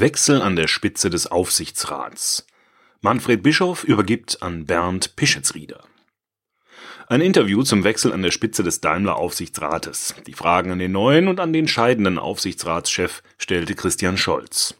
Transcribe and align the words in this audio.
Wechsel 0.00 0.40
an 0.40 0.56
der 0.56 0.66
Spitze 0.66 1.10
des 1.10 1.26
Aufsichtsrats. 1.26 2.46
Manfred 3.02 3.42
Bischof 3.42 3.84
übergibt 3.84 4.42
an 4.42 4.64
Bernd 4.64 5.14
Pischetsrieder. 5.16 5.84
Ein 7.06 7.20
Interview 7.20 7.62
zum 7.62 7.84
Wechsel 7.84 8.12
an 8.12 8.22
der 8.22 8.30
Spitze 8.30 8.62
des 8.62 8.80
Daimler 8.80 9.16
Aufsichtsrates. 9.16 10.14
Die 10.26 10.32
Fragen 10.32 10.70
an 10.70 10.78
den 10.78 10.92
neuen 10.92 11.28
und 11.28 11.38
an 11.38 11.52
den 11.52 11.68
scheidenden 11.68 12.18
Aufsichtsratschef 12.18 13.22
stellte 13.36 13.74
Christian 13.74 14.16
Scholz. 14.16 14.74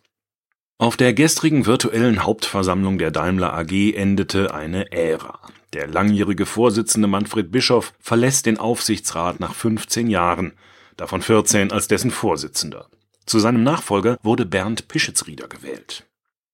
Auf 0.78 0.96
der 0.96 1.12
gestrigen 1.12 1.66
virtuellen 1.66 2.24
Hauptversammlung 2.24 2.96
der 2.96 3.10
Daimler 3.10 3.52
AG 3.52 3.92
endete 3.94 4.54
eine 4.54 4.90
Ära. 4.92 5.40
Der 5.74 5.86
langjährige 5.86 6.46
Vorsitzende 6.46 7.08
Manfred 7.08 7.52
Bischof 7.52 7.92
verlässt 8.00 8.46
den 8.46 8.58
Aufsichtsrat 8.58 9.38
nach 9.38 9.54
15 9.54 10.08
Jahren, 10.08 10.52
davon 10.96 11.20
14 11.20 11.72
als 11.72 11.88
dessen 11.88 12.10
Vorsitzender. 12.10 12.88
Zu 13.30 13.38
seinem 13.38 13.62
Nachfolger 13.62 14.18
wurde 14.24 14.44
Bernd 14.44 14.88
Pischetsrieder 14.88 15.46
gewählt. 15.46 16.04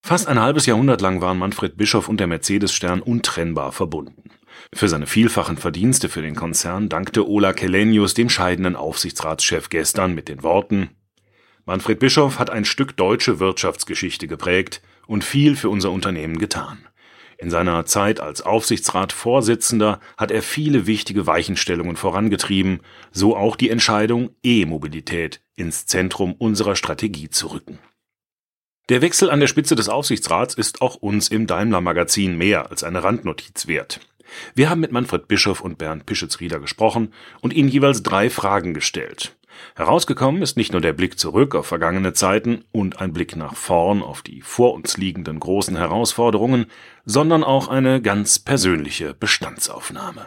Fast 0.03 0.29
ein 0.29 0.39
halbes 0.39 0.67
Jahrhundert 0.67 1.01
lang 1.01 1.23
waren 1.23 1.39
Manfred 1.39 1.79
Bischof 1.79 2.07
und 2.07 2.21
der 2.21 2.27
Mercedes-Stern 2.27 3.01
untrennbar 3.01 3.73
verbunden. 3.73 4.25
Für 4.75 4.87
seine 4.87 5.07
vielfachen 5.07 5.57
Verdienste 5.57 6.11
für 6.11 6.20
den 6.20 6.34
Konzern 6.34 6.91
dankte 6.91 7.27
Ola 7.27 7.55
Kelenius 7.55 8.12
dem 8.12 8.29
scheidenden 8.29 8.77
Aufsichtsratschef 8.77 9.70
gestern 9.70 10.15
mit 10.15 10.29
den 10.29 10.43
Worten 10.43 10.91
Manfred 11.65 11.98
Bischof 11.98 12.39
hat 12.39 12.51
ein 12.51 12.67
Stück 12.67 12.95
deutsche 12.98 13.41
Wirtschaftsgeschichte 13.41 14.29
geprägt 14.29 14.83
und 15.06 15.25
viel 15.25 15.56
für 15.56 15.70
unser 15.70 15.91
Unternehmen 15.91 16.39
getan. 16.39 16.87
In 17.39 17.51
seiner 17.51 17.85
Zeit 17.85 18.21
als 18.21 18.41
Aufsichtsratsvorsitzender 18.41 20.01
hat 20.17 20.31
er 20.31 20.43
viele 20.43 20.87
wichtige 20.87 21.27
Weichenstellungen 21.27 21.97
vorangetrieben, 21.97 22.81
so 23.12 23.37
auch 23.37 23.57
die 23.57 23.71
Entscheidung, 23.71 24.31
E-Mobilität 24.43 25.43
ins 25.55 25.87
Zentrum 25.87 26.33
unserer 26.33 26.77
Strategie 26.77 27.28
zu 27.28 27.48
rücken. 27.48 27.78
Der 28.89 29.03
Wechsel 29.03 29.31
an 29.31 29.41
der 29.41 29.48
Spitze 29.48 29.75
des 29.75 29.89
Aufsichtsrats 29.89 30.55
ist 30.55 30.81
auch 30.81 30.95
uns 30.95 31.28
im 31.28 31.47
Daimler 31.47 31.81
Magazin 31.81 32.39
mehr 32.39 32.70
als 32.70 32.84
eine 32.84 33.03
Randnotiz 33.03 33.67
wert. 33.67 34.00
Wir 34.55 34.71
haben 34.71 34.81
mit 34.81 34.93
Manfred 34.93 35.28
Bischof 35.28 35.61
und 35.61 35.78
Bernd 35.78 36.06
Pischetsrieder 36.06 36.61
gesprochen 36.61 37.12
und 37.41 37.53
ihnen 37.53 37.69
jeweils 37.69 38.03
drei 38.03 38.31
Fragen 38.31 38.75
gestellt. 38.75 39.36
Herausgekommen 39.75 40.43
ist 40.43 40.57
nicht 40.57 40.73
nur 40.73 40.81
der 40.81 40.93
Blick 40.93 41.19
zurück 41.19 41.55
auf 41.55 41.67
vergangene 41.67 42.12
Zeiten 42.12 42.65
und 42.73 43.01
ein 43.01 43.12
Blick 43.12 43.37
nach 43.37 43.55
vorn 43.55 44.03
auf 44.03 44.23
die 44.23 44.43
vor 44.43 44.75
uns 44.75 44.97
liegenden 44.97 45.41
großen 45.41 45.77
Herausforderungen, 45.77 46.67
sondern 47.05 47.45
auch 47.45 47.69
eine 47.69 48.01
ganz 48.01 48.39
persönliche 48.39 49.15
Bestandsaufnahme. 49.15 50.27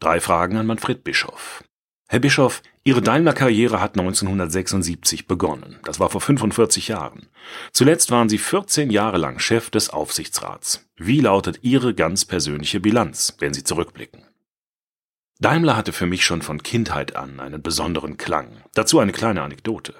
Drei 0.00 0.20
Fragen 0.20 0.56
an 0.56 0.66
Manfred 0.66 1.02
Bischof. 1.02 1.64
Herr 2.10 2.20
Bischof, 2.20 2.62
Ihre 2.84 3.02
Daimler-Karriere 3.02 3.82
hat 3.82 3.98
1976 3.98 5.26
begonnen. 5.26 5.78
Das 5.84 6.00
war 6.00 6.08
vor 6.08 6.22
45 6.22 6.88
Jahren. 6.88 7.28
Zuletzt 7.70 8.10
waren 8.10 8.30
Sie 8.30 8.38
14 8.38 8.90
Jahre 8.90 9.18
lang 9.18 9.40
Chef 9.40 9.68
des 9.68 9.90
Aufsichtsrats. 9.90 10.88
Wie 10.96 11.20
lautet 11.20 11.58
Ihre 11.60 11.92
ganz 11.92 12.24
persönliche 12.24 12.80
Bilanz, 12.80 13.36
wenn 13.40 13.52
Sie 13.52 13.62
zurückblicken? 13.62 14.27
Daimler 15.40 15.76
hatte 15.76 15.92
für 15.92 16.06
mich 16.06 16.24
schon 16.24 16.42
von 16.42 16.64
Kindheit 16.64 17.14
an 17.14 17.38
einen 17.38 17.62
besonderen 17.62 18.16
Klang. 18.16 18.64
Dazu 18.74 18.98
eine 18.98 19.12
kleine 19.12 19.42
Anekdote. 19.42 19.94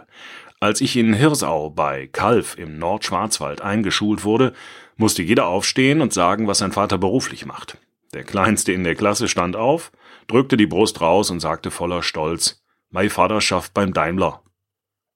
Als 0.59 0.81
ich 0.81 0.97
in 0.97 1.15
Hirsau 1.15 1.71
bei 1.71 2.09
Kalf 2.09 2.59
im 2.59 2.77
Nordschwarzwald 2.79 3.61
eingeschult 3.61 4.25
wurde, 4.25 4.53
musste 4.97 5.23
jeder 5.23 5.47
aufstehen 5.47 6.01
und 6.01 6.13
sagen, 6.13 6.49
was 6.49 6.59
sein 6.59 6.73
Vater 6.73 6.99
beruflich 6.99 7.47
macht. 7.47 7.79
Der 8.15 8.25
Kleinste 8.25 8.73
in 8.73 8.83
der 8.83 8.97
Klasse 8.97 9.29
stand 9.29 9.55
auf, 9.55 9.93
drückte 10.27 10.57
die 10.57 10.67
Brust 10.67 11.01
raus 11.01 11.31
und 11.31 11.39
sagte 11.39 11.71
voller 11.71 12.03
Stolz, 12.03 12.65
Mein 12.91 13.09
Vater 13.09 13.41
schafft 13.41 13.75
beim 13.75 13.93
Daimler. 13.93 14.43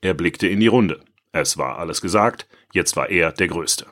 Er 0.03 0.15
blickte 0.15 0.47
in 0.47 0.61
die 0.61 0.69
Runde. 0.69 1.01
Es 1.33 1.59
war 1.59 1.79
alles 1.79 2.01
gesagt, 2.01 2.47
jetzt 2.73 2.95
war 2.95 3.09
er 3.09 3.33
der 3.33 3.49
Größte. 3.49 3.87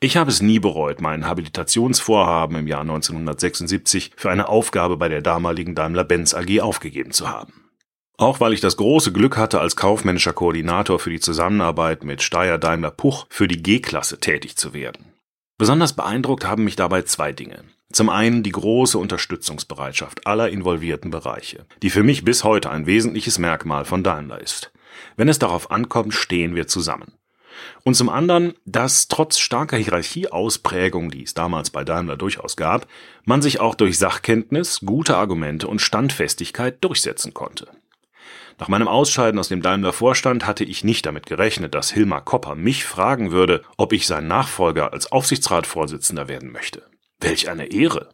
Ich 0.00 0.16
habe 0.16 0.30
es 0.30 0.42
nie 0.42 0.58
bereut, 0.58 1.00
mein 1.00 1.26
Habilitationsvorhaben 1.26 2.56
im 2.58 2.66
Jahr 2.66 2.82
1976 2.82 4.12
für 4.16 4.30
eine 4.30 4.48
Aufgabe 4.48 4.98
bei 4.98 5.08
der 5.08 5.22
damaligen 5.22 5.74
Daimler-Benz 5.74 6.34
AG 6.34 6.60
aufgegeben 6.60 7.12
zu 7.12 7.28
haben. 7.30 7.70
Auch 8.18 8.40
weil 8.40 8.52
ich 8.52 8.60
das 8.60 8.76
große 8.76 9.12
Glück 9.12 9.36
hatte, 9.36 9.60
als 9.60 9.76
kaufmännischer 9.76 10.32
Koordinator 10.32 10.98
für 10.98 11.10
die 11.10 11.20
Zusammenarbeit 11.20 12.04
mit 12.04 12.22
Steyr 12.22 12.58
Daimler 12.58 12.90
Puch 12.90 13.26
für 13.30 13.48
die 13.48 13.62
G-Klasse 13.62 14.20
tätig 14.20 14.56
zu 14.56 14.74
werden. 14.74 15.12
Besonders 15.58 15.94
beeindruckt 15.94 16.44
haben 16.46 16.64
mich 16.64 16.76
dabei 16.76 17.02
zwei 17.02 17.32
Dinge. 17.32 17.64
Zum 17.92 18.10
einen 18.10 18.42
die 18.42 18.52
große 18.52 18.98
Unterstützungsbereitschaft 18.98 20.26
aller 20.26 20.50
involvierten 20.50 21.10
Bereiche, 21.10 21.66
die 21.82 21.90
für 21.90 22.02
mich 22.02 22.24
bis 22.24 22.44
heute 22.44 22.70
ein 22.70 22.86
wesentliches 22.86 23.38
Merkmal 23.38 23.86
von 23.86 24.02
Daimler 24.02 24.40
ist. 24.40 24.72
Wenn 25.16 25.28
es 25.28 25.38
darauf 25.38 25.70
ankommt, 25.70 26.12
stehen 26.12 26.54
wir 26.54 26.66
zusammen. 26.66 27.14
Und 27.84 27.94
zum 27.94 28.08
anderen, 28.08 28.54
dass 28.64 29.08
trotz 29.08 29.38
starker 29.38 29.76
Hierarchieausprägung, 29.76 31.10
die 31.10 31.22
es 31.22 31.34
damals 31.34 31.70
bei 31.70 31.84
Daimler 31.84 32.16
durchaus 32.16 32.56
gab, 32.56 32.86
man 33.24 33.42
sich 33.42 33.60
auch 33.60 33.74
durch 33.74 33.98
Sachkenntnis, 33.98 34.80
gute 34.84 35.16
Argumente 35.16 35.68
und 35.68 35.80
Standfestigkeit 35.80 36.82
durchsetzen 36.82 37.34
konnte. 37.34 37.68
Nach 38.58 38.68
meinem 38.68 38.88
Ausscheiden 38.88 39.38
aus 39.38 39.48
dem 39.48 39.60
Daimler 39.60 39.92
Vorstand 39.92 40.46
hatte 40.46 40.64
ich 40.64 40.82
nicht 40.82 41.04
damit 41.04 41.26
gerechnet, 41.26 41.74
dass 41.74 41.92
Hilmar 41.92 42.24
Kopper 42.24 42.54
mich 42.54 42.84
fragen 42.84 43.30
würde, 43.30 43.62
ob 43.76 43.92
ich 43.92 44.06
sein 44.06 44.26
Nachfolger 44.26 44.92
als 44.92 45.12
Aufsichtsratsvorsitzender 45.12 46.26
werden 46.28 46.52
möchte. 46.52 46.82
Welch 47.20 47.50
eine 47.50 47.66
Ehre! 47.66 48.08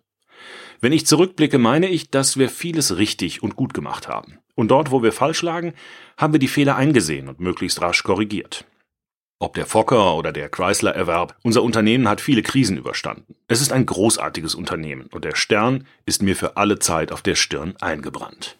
Wenn 0.80 0.92
ich 0.92 1.06
zurückblicke, 1.06 1.58
meine 1.58 1.88
ich, 1.88 2.10
dass 2.10 2.36
wir 2.38 2.48
vieles 2.48 2.96
richtig 2.96 3.40
und 3.44 3.54
gut 3.54 3.72
gemacht 3.72 4.08
haben. 4.08 4.40
Und 4.56 4.72
dort, 4.72 4.90
wo 4.90 5.04
wir 5.04 5.12
falsch 5.12 5.42
lagen, 5.42 5.74
haben 6.16 6.32
wir 6.34 6.40
die 6.40 6.48
Fehler 6.48 6.74
eingesehen 6.74 7.28
und 7.28 7.38
möglichst 7.38 7.80
rasch 7.80 8.02
korrigiert. 8.02 8.64
Ob 9.42 9.54
der 9.54 9.66
Fokker 9.66 10.14
oder 10.14 10.30
der 10.30 10.48
Chrysler-Erwerb, 10.48 11.34
unser 11.42 11.64
Unternehmen 11.64 12.08
hat 12.08 12.20
viele 12.20 12.42
Krisen 12.42 12.76
überstanden. 12.76 13.34
Es 13.48 13.60
ist 13.60 13.72
ein 13.72 13.86
großartiges 13.86 14.54
Unternehmen 14.54 15.08
und 15.10 15.24
der 15.24 15.34
Stern 15.34 15.84
ist 16.06 16.22
mir 16.22 16.36
für 16.36 16.56
alle 16.56 16.78
Zeit 16.78 17.10
auf 17.10 17.22
der 17.22 17.34
Stirn 17.34 17.74
eingebrannt. 17.80 18.56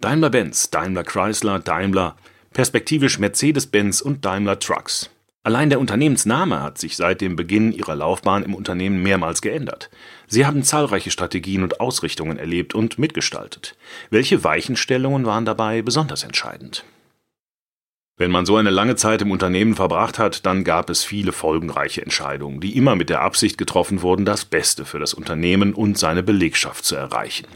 Daimler-Benz, 0.00 0.70
Daimler-Chrysler, 0.70 1.60
Daimler, 1.60 2.16
perspektivisch 2.52 3.20
Mercedes-Benz 3.20 4.00
und 4.00 4.24
Daimler 4.24 4.58
Trucks. 4.58 5.08
Allein 5.44 5.70
der 5.70 5.78
Unternehmensname 5.78 6.60
hat 6.64 6.78
sich 6.78 6.96
seit 6.96 7.20
dem 7.20 7.36
Beginn 7.36 7.70
ihrer 7.70 7.94
Laufbahn 7.94 8.42
im 8.42 8.56
Unternehmen 8.56 9.04
mehrmals 9.04 9.40
geändert. 9.40 9.88
Sie 10.26 10.46
haben 10.46 10.64
zahlreiche 10.64 11.12
Strategien 11.12 11.62
und 11.62 11.78
Ausrichtungen 11.78 12.38
erlebt 12.38 12.74
und 12.74 12.98
mitgestaltet. 12.98 13.76
Welche 14.10 14.42
Weichenstellungen 14.42 15.26
waren 15.26 15.44
dabei 15.44 15.80
besonders 15.82 16.24
entscheidend? 16.24 16.84
Wenn 18.20 18.30
man 18.30 18.44
so 18.44 18.56
eine 18.56 18.68
lange 18.68 18.96
Zeit 18.96 19.22
im 19.22 19.30
Unternehmen 19.30 19.74
verbracht 19.74 20.18
hat, 20.18 20.44
dann 20.44 20.62
gab 20.62 20.90
es 20.90 21.02
viele 21.02 21.32
folgenreiche 21.32 22.02
Entscheidungen, 22.02 22.60
die 22.60 22.76
immer 22.76 22.94
mit 22.94 23.08
der 23.08 23.22
Absicht 23.22 23.56
getroffen 23.56 24.02
wurden, 24.02 24.26
das 24.26 24.44
Beste 24.44 24.84
für 24.84 24.98
das 24.98 25.14
Unternehmen 25.14 25.72
und 25.72 25.96
seine 25.96 26.22
Belegschaft 26.22 26.84
zu 26.84 26.96
erreichen. 26.96 27.46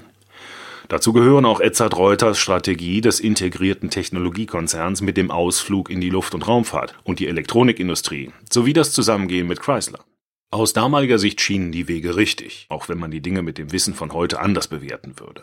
Dazu 0.88 1.12
gehören 1.12 1.44
auch 1.44 1.60
Edzard 1.60 1.94
Reuters 1.98 2.38
Strategie 2.38 3.02
des 3.02 3.20
integrierten 3.20 3.90
Technologiekonzerns 3.90 5.02
mit 5.02 5.18
dem 5.18 5.30
Ausflug 5.30 5.90
in 5.90 6.00
die 6.00 6.08
Luft- 6.08 6.34
und 6.34 6.48
Raumfahrt 6.48 6.94
und 7.04 7.18
die 7.18 7.28
Elektronikindustrie 7.28 8.32
sowie 8.50 8.72
das 8.72 8.92
Zusammengehen 8.92 9.46
mit 9.46 9.60
Chrysler. 9.60 9.98
Aus 10.54 10.72
damaliger 10.72 11.18
Sicht 11.18 11.40
schienen 11.40 11.72
die 11.72 11.88
Wege 11.88 12.14
richtig, 12.14 12.66
auch 12.68 12.88
wenn 12.88 12.96
man 12.96 13.10
die 13.10 13.20
Dinge 13.20 13.42
mit 13.42 13.58
dem 13.58 13.72
Wissen 13.72 13.92
von 13.92 14.12
heute 14.12 14.38
anders 14.38 14.68
bewerten 14.68 15.18
würde. 15.18 15.42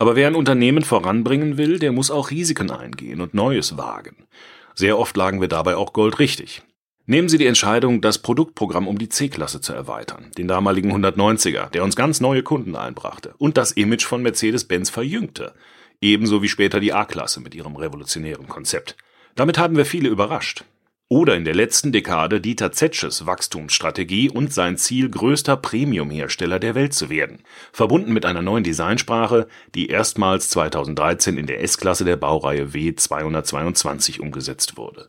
Aber 0.00 0.16
wer 0.16 0.26
ein 0.26 0.34
Unternehmen 0.34 0.82
voranbringen 0.82 1.56
will, 1.56 1.78
der 1.78 1.92
muss 1.92 2.10
auch 2.10 2.32
Risiken 2.32 2.72
eingehen 2.72 3.20
und 3.20 3.32
Neues 3.32 3.76
wagen. 3.76 4.26
Sehr 4.74 4.98
oft 4.98 5.16
lagen 5.16 5.40
wir 5.40 5.46
dabei 5.46 5.76
auch 5.76 5.92
goldrichtig. 5.92 6.62
Nehmen 7.06 7.28
Sie 7.28 7.38
die 7.38 7.46
Entscheidung, 7.46 8.00
das 8.00 8.18
Produktprogramm 8.18 8.88
um 8.88 8.98
die 8.98 9.08
C-Klasse 9.08 9.60
zu 9.60 9.72
erweitern, 9.72 10.32
den 10.36 10.48
damaligen 10.48 10.92
190er, 10.92 11.70
der 11.70 11.84
uns 11.84 11.94
ganz 11.94 12.20
neue 12.20 12.42
Kunden 12.42 12.74
einbrachte 12.74 13.34
und 13.38 13.56
das 13.56 13.70
Image 13.70 14.04
von 14.04 14.20
Mercedes-Benz 14.20 14.90
verjüngte, 14.90 15.54
ebenso 16.00 16.42
wie 16.42 16.48
später 16.48 16.80
die 16.80 16.92
A-Klasse 16.92 17.40
mit 17.40 17.54
ihrem 17.54 17.76
revolutionären 17.76 18.48
Konzept. 18.48 18.96
Damit 19.36 19.58
haben 19.58 19.76
wir 19.76 19.86
viele 19.86 20.08
überrascht. 20.08 20.64
Oder 21.12 21.34
in 21.34 21.44
der 21.44 21.56
letzten 21.56 21.90
Dekade 21.90 22.40
Dieter 22.40 22.70
Zetsches 22.70 23.26
Wachstumsstrategie 23.26 24.30
und 24.30 24.54
sein 24.54 24.76
Ziel, 24.76 25.10
größter 25.10 25.56
Premium-Hersteller 25.56 26.60
der 26.60 26.76
Welt 26.76 26.94
zu 26.94 27.10
werden, 27.10 27.40
verbunden 27.72 28.12
mit 28.12 28.24
einer 28.24 28.42
neuen 28.42 28.62
Designsprache, 28.62 29.48
die 29.74 29.88
erstmals 29.88 30.50
2013 30.50 31.36
in 31.36 31.48
der 31.48 31.64
S-Klasse 31.64 32.04
der 32.04 32.14
Baureihe 32.14 32.66
W222 32.66 34.20
umgesetzt 34.20 34.76
wurde. 34.76 35.08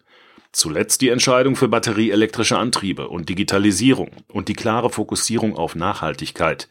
Zuletzt 0.51 1.01
die 1.01 1.09
Entscheidung 1.09 1.56
für 1.56 1.68
batterieelektrische 1.68 2.57
Antriebe 2.57 3.07
und 3.07 3.30
Digitalisierung 3.30 4.09
und 4.27 4.47
die 4.47 4.56
klare 4.56 4.89
Fokussierung 4.89 5.56
auf 5.56 5.75
Nachhaltigkeit, 5.75 6.68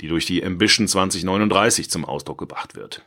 die 0.00 0.08
durch 0.08 0.26
die 0.26 0.44
Ambition 0.44 0.88
2039 0.88 1.88
zum 1.88 2.04
Ausdruck 2.04 2.38
gebracht 2.38 2.74
wird. 2.74 3.04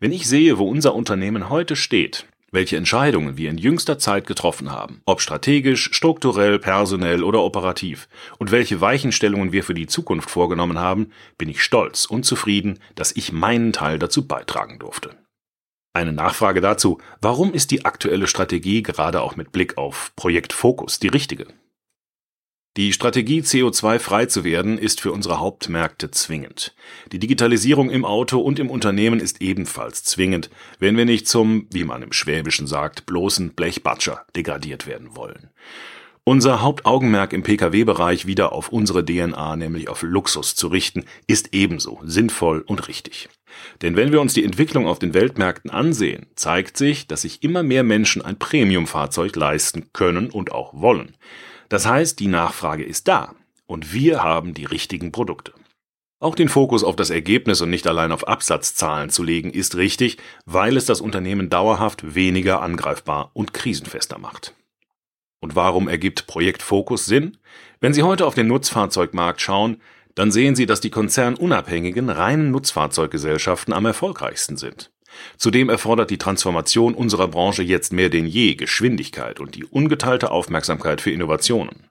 Wenn 0.00 0.10
ich 0.10 0.26
sehe, 0.26 0.58
wo 0.58 0.68
unser 0.68 0.96
Unternehmen 0.96 1.50
heute 1.50 1.76
steht, 1.76 2.26
welche 2.50 2.76
Entscheidungen 2.76 3.36
wir 3.36 3.50
in 3.50 3.58
jüngster 3.58 3.98
Zeit 3.98 4.26
getroffen 4.26 4.72
haben, 4.72 5.02
ob 5.04 5.20
strategisch, 5.20 5.90
strukturell, 5.92 6.58
personell 6.58 7.22
oder 7.22 7.42
operativ, 7.42 8.08
und 8.38 8.50
welche 8.50 8.80
Weichenstellungen 8.80 9.52
wir 9.52 9.64
für 9.64 9.74
die 9.74 9.86
Zukunft 9.86 10.30
vorgenommen 10.30 10.78
haben, 10.78 11.12
bin 11.36 11.48
ich 11.48 11.62
stolz 11.62 12.04
und 12.06 12.24
zufrieden, 12.24 12.78
dass 12.94 13.12
ich 13.12 13.32
meinen 13.32 13.72
Teil 13.72 13.98
dazu 13.98 14.26
beitragen 14.26 14.78
durfte. 14.78 15.10
Eine 15.94 16.12
Nachfrage 16.12 16.60
dazu, 16.60 16.98
warum 17.20 17.52
ist 17.52 17.70
die 17.70 17.84
aktuelle 17.84 18.28
Strategie 18.28 18.82
gerade 18.82 19.20
auch 19.20 19.36
mit 19.36 19.52
Blick 19.52 19.76
auf 19.76 20.12
Projekt 20.16 20.52
Fokus 20.52 21.00
die 21.00 21.08
richtige? 21.08 21.46
Die 22.78 22.92
Strategie, 22.92 23.40
CO2 23.40 23.98
frei 23.98 24.26
zu 24.26 24.44
werden, 24.44 24.78
ist 24.78 25.00
für 25.00 25.10
unsere 25.10 25.40
Hauptmärkte 25.40 26.12
zwingend. 26.12 26.76
Die 27.10 27.18
Digitalisierung 27.18 27.90
im 27.90 28.04
Auto 28.04 28.38
und 28.38 28.60
im 28.60 28.70
Unternehmen 28.70 29.18
ist 29.18 29.42
ebenfalls 29.42 30.04
zwingend, 30.04 30.48
wenn 30.78 30.96
wir 30.96 31.04
nicht 31.04 31.26
zum, 31.26 31.66
wie 31.72 31.82
man 31.82 32.02
im 32.02 32.12
Schwäbischen 32.12 32.68
sagt, 32.68 33.04
bloßen 33.04 33.54
Blechbatscher 33.54 34.24
degradiert 34.36 34.86
werden 34.86 35.16
wollen. 35.16 35.50
Unser 36.22 36.62
Hauptaugenmerk 36.62 37.32
im 37.32 37.42
Pkw-Bereich 37.42 38.26
wieder 38.26 38.52
auf 38.52 38.68
unsere 38.68 39.04
DNA, 39.04 39.56
nämlich 39.56 39.88
auf 39.88 40.02
Luxus 40.02 40.54
zu 40.54 40.68
richten, 40.68 41.04
ist 41.26 41.48
ebenso 41.50 41.98
sinnvoll 42.04 42.60
und 42.60 42.86
richtig. 42.86 43.28
Denn 43.82 43.96
wenn 43.96 44.12
wir 44.12 44.20
uns 44.20 44.34
die 44.34 44.44
Entwicklung 44.44 44.86
auf 44.86 45.00
den 45.00 45.14
Weltmärkten 45.14 45.72
ansehen, 45.72 46.26
zeigt 46.36 46.76
sich, 46.76 47.08
dass 47.08 47.22
sich 47.22 47.42
immer 47.42 47.64
mehr 47.64 47.82
Menschen 47.82 48.22
ein 48.22 48.38
Premiumfahrzeug 48.38 49.34
leisten 49.34 49.90
können 49.92 50.30
und 50.30 50.52
auch 50.52 50.74
wollen. 50.74 51.16
Das 51.68 51.86
heißt, 51.86 52.18
die 52.18 52.28
Nachfrage 52.28 52.84
ist 52.84 53.08
da 53.08 53.34
und 53.66 53.92
wir 53.92 54.22
haben 54.22 54.54
die 54.54 54.64
richtigen 54.64 55.12
Produkte. 55.12 55.52
Auch 56.20 56.34
den 56.34 56.48
Fokus 56.48 56.82
auf 56.82 56.96
das 56.96 57.10
Ergebnis 57.10 57.60
und 57.60 57.70
nicht 57.70 57.86
allein 57.86 58.10
auf 58.10 58.26
Absatzzahlen 58.26 59.08
zu 59.10 59.22
legen, 59.22 59.50
ist 59.50 59.76
richtig, 59.76 60.18
weil 60.46 60.76
es 60.76 60.86
das 60.86 61.00
Unternehmen 61.00 61.48
dauerhaft 61.48 62.14
weniger 62.14 62.60
angreifbar 62.60 63.30
und 63.34 63.54
krisenfester 63.54 64.18
macht. 64.18 64.54
Und 65.40 65.54
warum 65.54 65.88
ergibt 65.88 66.26
Projekt 66.26 66.62
Fokus 66.62 67.06
Sinn? 67.06 67.36
Wenn 67.78 67.94
Sie 67.94 68.02
heute 68.02 68.26
auf 68.26 68.34
den 68.34 68.48
Nutzfahrzeugmarkt 68.48 69.40
schauen, 69.40 69.80
dann 70.16 70.32
sehen 70.32 70.56
Sie, 70.56 70.66
dass 70.66 70.80
die 70.80 70.90
konzernunabhängigen 70.90 72.10
reinen 72.10 72.50
Nutzfahrzeuggesellschaften 72.50 73.72
am 73.72 73.86
erfolgreichsten 73.86 74.56
sind. 74.56 74.90
Zudem 75.36 75.68
erfordert 75.68 76.10
die 76.10 76.18
Transformation 76.18 76.94
unserer 76.94 77.28
Branche 77.28 77.62
jetzt 77.62 77.92
mehr 77.92 78.08
denn 78.08 78.26
je 78.26 78.54
Geschwindigkeit 78.54 79.40
und 79.40 79.54
die 79.54 79.64
ungeteilte 79.64 80.30
Aufmerksamkeit 80.30 81.00
für 81.00 81.10
Innovationen. 81.10 81.88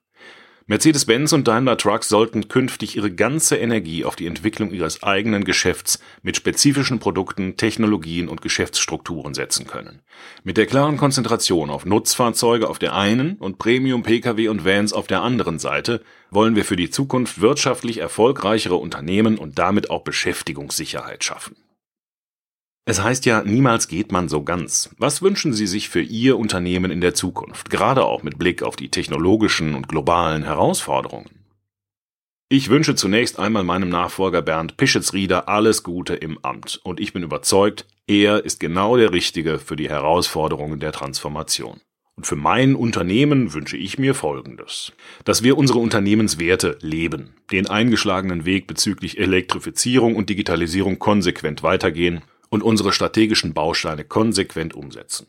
Mercedes-Benz 0.70 1.32
und 1.32 1.48
Daimler 1.48 1.78
Trucks 1.78 2.10
sollten 2.10 2.50
künftig 2.50 2.98
ihre 2.98 3.10
ganze 3.10 3.56
Energie 3.56 4.04
auf 4.04 4.18
die 4.18 4.28
Entwicklung 4.28 4.72
ihres 4.72 5.02
eigenen 5.02 5.46
Geschäfts 5.46 6.00
mit 6.24 6.36
spezifischen 6.36 7.00
Produkten, 7.00 7.56
Technologien 7.56 8.28
und 8.28 8.42
Geschäftsstrukturen 8.42 9.34
setzen 9.34 9.66
können. 9.66 10.02
Mit 10.44 10.58
der 10.58 10.66
klaren 10.66 10.98
Konzentration 10.98 11.70
auf 11.70 11.86
Nutzfahrzeuge 11.86 12.68
auf 12.68 12.80
der 12.80 12.96
einen 12.96 13.38
und 13.38 13.60
Premium-Pkw 13.60 14.50
und 14.50 14.66
Vans 14.66 14.92
auf 14.92 15.08
der 15.08 15.22
anderen 15.22 15.58
Seite 15.58 16.02
wollen 16.32 16.58
wir 16.58 16.66
für 16.66 16.76
die 16.76 16.90
Zukunft 16.90 17.40
wirtschaftlich 17.40 18.00
erfolgreichere 18.00 18.76
Unternehmen 18.76 19.38
und 19.38 19.58
damit 19.58 19.90
auch 19.90 20.04
Beschäftigungssicherheit 20.04 21.24
schaffen. 21.24 21.56
Es 22.90 23.04
heißt 23.04 23.26
ja, 23.26 23.44
niemals 23.44 23.90
geht 23.90 24.14
man 24.14 24.30
so 24.30 24.44
ganz. 24.44 24.92
Was 24.98 25.22
wünschen 25.22 25.52
Sie 25.52 25.68
sich 25.68 25.90
für 25.90 26.00
Ihr 26.00 26.38
Unternehmen 26.38 26.90
in 26.90 27.02
der 27.02 27.14
Zukunft, 27.14 27.70
gerade 27.70 28.06
auch 28.06 28.24
mit 28.24 28.40
Blick 28.40 28.64
auf 28.64 28.78
die 28.78 28.88
technologischen 28.88 29.76
und 29.76 29.90
globalen 29.90 30.44
Herausforderungen? 30.44 31.30
Ich 32.48 32.70
wünsche 32.70 32.96
zunächst 32.96 33.40
einmal 33.40 33.66
meinem 33.66 33.90
Nachfolger 33.90 34.42
Bernd 34.42 34.78
Pischetsrieder 34.78 35.50
alles 35.50 35.84
Gute 35.84 36.16
im 36.16 36.40
Amt 36.46 36.80
und 36.82 37.02
ich 37.02 37.12
bin 37.12 37.24
überzeugt, 37.24 37.86
er 38.08 38.46
ist 38.46 38.62
genau 38.62 38.96
der 38.96 39.12
Richtige 39.12 39.60
für 39.60 39.76
die 39.76 39.90
Herausforderungen 39.90 40.80
der 40.80 40.94
Transformation. 40.94 41.82
Und 42.16 42.26
für 42.26 42.38
mein 42.38 42.74
Unternehmen 42.74 43.54
wünsche 43.54 43.76
ich 43.76 44.00
mir 44.00 44.16
Folgendes. 44.16 44.94
Dass 45.26 45.44
wir 45.44 45.58
unsere 45.58 45.80
Unternehmenswerte 45.80 46.78
leben, 46.80 47.34
den 47.52 47.68
eingeschlagenen 47.68 48.46
Weg 48.46 48.66
bezüglich 48.66 49.20
Elektrifizierung 49.20 50.16
und 50.16 50.30
Digitalisierung 50.30 51.00
konsequent 51.00 51.64
weitergehen 51.64 52.22
und 52.50 52.64
unsere 52.64 52.94
strategischen 52.94 53.54
Bausteine 53.54 54.04
konsequent 54.04 54.74
umsetzen. 54.74 55.28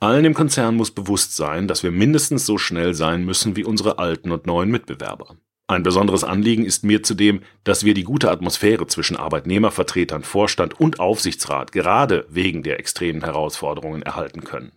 Allen 0.00 0.24
im 0.24 0.34
Konzern 0.34 0.74
muss 0.74 0.90
bewusst 0.90 1.36
sein, 1.36 1.68
dass 1.68 1.82
wir 1.82 1.92
mindestens 1.92 2.44
so 2.44 2.58
schnell 2.58 2.94
sein 2.94 3.24
müssen 3.24 3.54
wie 3.54 3.64
unsere 3.64 3.98
alten 3.98 4.32
und 4.32 4.46
neuen 4.46 4.70
Mitbewerber. 4.70 5.36
Ein 5.68 5.84
besonderes 5.84 6.24
Anliegen 6.24 6.64
ist 6.64 6.84
mir 6.84 7.02
zudem, 7.02 7.40
dass 7.64 7.84
wir 7.84 7.94
die 7.94 8.02
gute 8.02 8.30
Atmosphäre 8.30 8.86
zwischen 8.88 9.16
Arbeitnehmervertretern, 9.16 10.24
Vorstand 10.24 10.78
und 10.78 11.00
Aufsichtsrat 11.00 11.72
gerade 11.72 12.26
wegen 12.28 12.62
der 12.62 12.80
extremen 12.80 13.22
Herausforderungen 13.22 14.02
erhalten 14.02 14.44
können. 14.44 14.72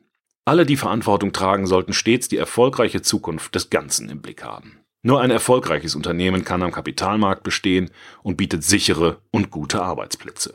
Alle, 0.46 0.66
die 0.66 0.78
Verantwortung 0.78 1.34
tragen, 1.34 1.66
sollten 1.66 1.94
stets 1.94 2.28
die 2.28 2.38
erfolgreiche 2.38 3.02
Zukunft 3.02 3.56
des 3.56 3.72
Ganzen 3.72 4.10
im 4.10 4.22
Blick 4.22 4.44
haben. 4.44 4.80
Nur 5.02 5.22
ein 5.22 5.32
erfolgreiches 5.32 5.96
Unternehmen 5.96 6.46
kann 6.46 6.62
am 6.62 6.72
Kapitalmarkt 6.72 7.44
bestehen 7.44 7.90
und 8.22 8.38
bietet 8.38 8.64
sichere 8.64 9.18
und 9.32 9.50
gute 9.50 9.82
Arbeitsplätze. 9.82 10.54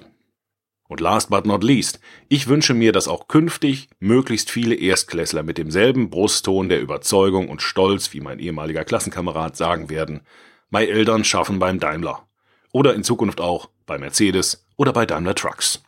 Und 0.90 0.98
last 0.98 1.30
but 1.30 1.46
not 1.46 1.62
least, 1.62 2.00
ich 2.28 2.48
wünsche 2.48 2.74
mir, 2.74 2.90
dass 2.90 3.06
auch 3.06 3.28
künftig 3.28 3.88
möglichst 4.00 4.50
viele 4.50 4.74
Erstklässler 4.74 5.44
mit 5.44 5.56
demselben 5.56 6.10
Brustton 6.10 6.68
der 6.68 6.80
Überzeugung 6.80 7.48
und 7.48 7.62
Stolz 7.62 8.12
wie 8.12 8.20
mein 8.20 8.40
ehemaliger 8.40 8.84
Klassenkamerad 8.84 9.56
sagen 9.56 9.88
werden, 9.88 10.22
meine 10.68 10.88
Eltern 10.88 11.22
schaffen 11.22 11.60
beim 11.60 11.78
Daimler. 11.78 12.26
Oder 12.72 12.94
in 12.94 13.04
Zukunft 13.04 13.40
auch 13.40 13.70
bei 13.86 13.98
Mercedes 13.98 14.66
oder 14.76 14.92
bei 14.92 15.06
Daimler 15.06 15.36
Trucks. 15.36 15.80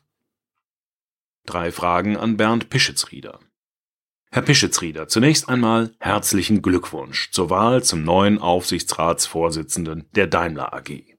Drei 1.47 1.73
Fragen 1.73 2.17
an 2.17 2.37
Bernd 2.37 2.71
Pischitzrieder. 2.71 3.41
Herr 4.31 4.43
Pischitzrieder, 4.43 5.09
zunächst 5.09 5.49
einmal 5.49 5.97
herzlichen 5.99 6.63
Glückwunsch 6.63 7.33
zur 7.33 7.51
Wahl 7.51 7.83
zum 7.83 8.05
neuen 8.05 8.39
Aufsichtsratsvorsitzenden 8.39 10.09
der 10.13 10.29
Daimler 10.29 10.73
AG. 10.73 11.12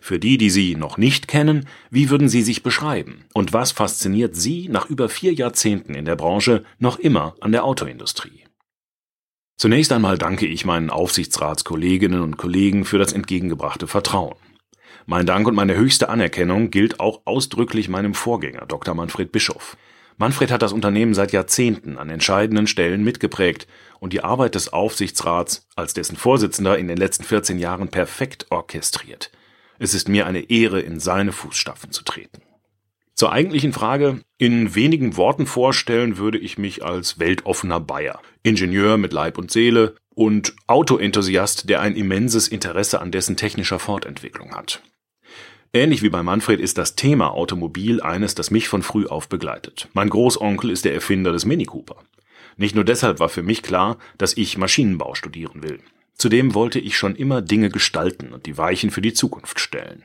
Für 0.00 0.18
die, 0.18 0.38
die 0.38 0.50
Sie 0.50 0.76
noch 0.76 0.98
nicht 0.98 1.28
kennen, 1.28 1.66
wie 1.90 2.10
würden 2.10 2.28
Sie 2.28 2.42
sich 2.42 2.62
beschreiben? 2.62 3.24
Und 3.34 3.52
was 3.52 3.72
fasziniert 3.72 4.36
Sie 4.36 4.68
nach 4.68 4.86
über 4.90 5.08
vier 5.08 5.32
Jahrzehnten 5.32 5.94
in 5.94 6.04
der 6.04 6.16
Branche 6.16 6.64
noch 6.78 6.98
immer 6.98 7.34
an 7.40 7.52
der 7.52 7.64
Autoindustrie? 7.64 8.44
Zunächst 9.56 9.90
einmal 9.90 10.18
danke 10.18 10.46
ich 10.46 10.64
meinen 10.64 10.88
Aufsichtsratskolleginnen 10.88 12.20
und 12.20 12.36
Kollegen 12.36 12.84
für 12.84 12.98
das 12.98 13.12
entgegengebrachte 13.12 13.88
Vertrauen. 13.88 14.36
Mein 15.04 15.26
Dank 15.26 15.48
und 15.48 15.54
meine 15.54 15.74
höchste 15.74 16.10
Anerkennung 16.10 16.70
gilt 16.70 17.00
auch 17.00 17.22
ausdrücklich 17.24 17.88
meinem 17.88 18.14
Vorgänger, 18.14 18.66
Dr. 18.66 18.94
Manfred 18.94 19.32
Bischoff. 19.32 19.76
Manfred 20.16 20.50
hat 20.50 20.62
das 20.62 20.72
Unternehmen 20.72 21.14
seit 21.14 21.32
Jahrzehnten 21.32 21.96
an 21.96 22.10
entscheidenden 22.10 22.66
Stellen 22.66 23.02
mitgeprägt 23.04 23.66
und 24.00 24.12
die 24.12 24.22
Arbeit 24.22 24.54
des 24.54 24.72
Aufsichtsrats 24.72 25.66
als 25.76 25.94
dessen 25.94 26.16
Vorsitzender 26.16 26.76
in 26.76 26.88
den 26.88 26.96
letzten 26.96 27.24
14 27.24 27.58
Jahren 27.58 27.88
perfekt 27.88 28.46
orchestriert. 28.50 29.30
Es 29.78 29.94
ist 29.94 30.08
mir 30.08 30.26
eine 30.26 30.50
Ehre, 30.50 30.80
in 30.80 31.00
seine 31.00 31.32
Fußstapfen 31.32 31.92
zu 31.92 32.02
treten. 32.02 32.42
Zur 33.14 33.32
eigentlichen 33.32 33.72
Frage, 33.72 34.20
in 34.38 34.74
wenigen 34.74 35.16
Worten 35.16 35.46
vorstellen 35.46 36.18
würde 36.18 36.38
ich 36.38 36.56
mich 36.56 36.84
als 36.84 37.18
weltoffener 37.18 37.80
Bayer, 37.80 38.20
Ingenieur 38.44 38.96
mit 38.96 39.12
Leib 39.12 39.38
und 39.38 39.50
Seele 39.50 39.96
und 40.14 40.54
Autoenthusiast, 40.68 41.68
der 41.68 41.80
ein 41.80 41.96
immenses 41.96 42.46
Interesse 42.48 43.00
an 43.00 43.10
dessen 43.10 43.36
technischer 43.36 43.78
Fortentwicklung 43.78 44.54
hat. 44.54 44.82
Ähnlich 45.72 46.02
wie 46.02 46.08
bei 46.08 46.22
Manfred 46.22 46.60
ist 46.60 46.78
das 46.78 46.94
Thema 46.94 47.32
Automobil 47.32 48.00
eines, 48.00 48.34
das 48.34 48.50
mich 48.50 48.68
von 48.68 48.82
früh 48.82 49.06
auf 49.06 49.28
begleitet. 49.28 49.88
Mein 49.92 50.08
Großonkel 50.08 50.70
ist 50.70 50.84
der 50.84 50.94
Erfinder 50.94 51.32
des 51.32 51.44
Mini 51.44 51.64
Cooper. 51.64 51.96
Nicht 52.56 52.74
nur 52.74 52.84
deshalb 52.84 53.20
war 53.20 53.28
für 53.28 53.42
mich 53.42 53.62
klar, 53.62 53.98
dass 54.16 54.36
ich 54.36 54.58
Maschinenbau 54.58 55.14
studieren 55.14 55.62
will. 55.62 55.80
Zudem 56.18 56.54
wollte 56.54 56.80
ich 56.80 56.96
schon 56.96 57.14
immer 57.14 57.40
Dinge 57.42 57.70
gestalten 57.70 58.32
und 58.32 58.46
die 58.46 58.58
Weichen 58.58 58.90
für 58.90 59.00
die 59.00 59.14
Zukunft 59.14 59.60
stellen. 59.60 60.04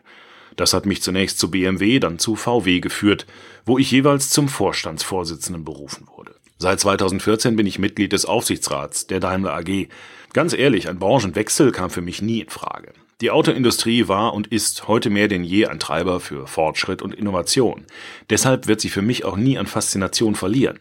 Das 0.56 0.74
hat 0.74 0.86
mich 0.86 1.02
zunächst 1.02 1.40
zu 1.40 1.50
BMW, 1.50 2.00
dann 2.00 2.20
zu 2.20 2.36
VW 2.36 2.80
geführt, 2.80 3.26
wo 3.66 3.80
ich 3.80 3.90
jeweils 3.90 4.30
zum 4.30 4.48
Vorstandsvorsitzenden 4.48 5.66
berufen 5.66 6.08
wurde. 6.16 6.36
Seit 6.60 6.80
2014 6.80 7.56
bin 7.56 7.66
ich 7.66 7.80
Mitglied 7.80 8.14
des 8.14 8.26
Aufsichtsrats 8.26 9.08
der 9.08 9.20
Daimler 9.20 9.56
AG. 9.56 9.88
Ganz 10.34 10.54
ehrlich, 10.54 10.88
ein 10.88 11.00
Branchenwechsel 11.00 11.72
kam 11.72 11.90
für 11.90 12.02
mich 12.02 12.22
nie 12.22 12.42
in 12.42 12.50
Frage. 12.50 12.94
Die 13.22 13.32
Autoindustrie 13.32 14.08
war 14.08 14.34
und 14.34 14.48
ist 14.48 14.88
heute 14.88 15.10
mehr 15.10 15.28
denn 15.28 15.44
je 15.44 15.66
ein 15.66 15.80
Treiber 15.80 16.20
für 16.20 16.46
Fortschritt 16.46 17.02
und 17.02 17.16
Innovation. 17.16 17.86
Deshalb 18.30 18.68
wird 18.68 18.82
sie 18.82 18.90
für 18.90 19.02
mich 19.02 19.26
auch 19.26 19.38
nie 19.38 19.58
an 19.58 19.66
Faszination 19.66 20.36
verlieren. 20.36 20.80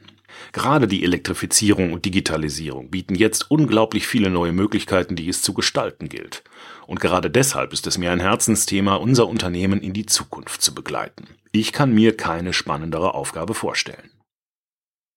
Gerade 0.52 0.86
die 0.86 1.04
Elektrifizierung 1.04 1.92
und 1.92 2.04
Digitalisierung 2.04 2.90
bieten 2.90 3.14
jetzt 3.14 3.50
unglaublich 3.50 4.06
viele 4.06 4.30
neue 4.30 4.52
Möglichkeiten, 4.52 5.16
die 5.16 5.28
es 5.28 5.42
zu 5.42 5.54
gestalten 5.54 6.08
gilt. 6.08 6.42
Und 6.86 7.00
gerade 7.00 7.30
deshalb 7.30 7.72
ist 7.72 7.86
es 7.86 7.98
mir 7.98 8.12
ein 8.12 8.20
Herzensthema, 8.20 8.96
unser 8.96 9.28
Unternehmen 9.28 9.80
in 9.80 9.92
die 9.92 10.06
Zukunft 10.06 10.62
zu 10.62 10.74
begleiten. 10.74 11.28
Ich 11.52 11.72
kann 11.72 11.92
mir 11.92 12.16
keine 12.16 12.52
spannendere 12.52 13.14
Aufgabe 13.14 13.54
vorstellen. 13.54 14.10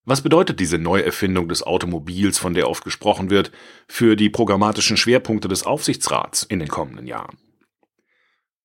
Was 0.07 0.21
bedeutet 0.21 0.59
diese 0.59 0.77
Neuerfindung 0.77 1.49
des 1.49 1.63
Automobils, 1.63 2.37
von 2.37 2.53
der 2.53 2.69
oft 2.69 2.83
gesprochen 2.83 3.31
wird, 3.31 3.51
für 3.87 4.15
die 4.15 4.29
programmatischen 4.29 4.97
Schwerpunkte 4.97 5.47
des 5.47 5.65
Aufsichtsrats 5.65 6.43
in 6.43 6.59
den 6.59 6.67
kommenden 6.67 7.07
Jahren? 7.07 7.37